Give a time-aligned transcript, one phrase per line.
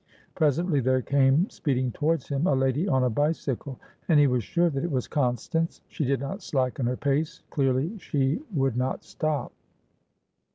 [0.33, 4.67] Presently there came speeding towards him a lady on a bicycle, and he was sure
[4.67, 5.81] that it was Constance.
[5.89, 9.53] She did not slacken her pace; clearly she would not stop.